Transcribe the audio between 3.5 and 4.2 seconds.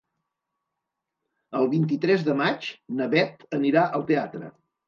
anirà al